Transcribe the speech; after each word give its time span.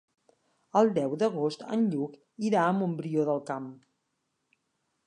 El 0.79 0.87
deu 0.95 1.13
d'agost 1.23 1.67
en 1.77 1.85
Lluc 1.91 2.17
irà 2.51 2.65
a 2.71 2.75
Montbrió 2.81 3.31
del 3.31 3.45
Camp. 3.53 3.71